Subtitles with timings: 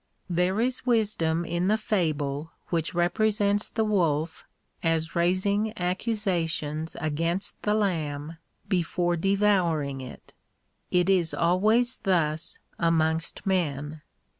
[0.31, 4.45] There is wisdom in the fable which represents the wolf
[4.81, 8.37] as raising accusations against the lamb
[8.67, 10.33] before devouring it.
[10.89, 14.01] It is always thus amongst men.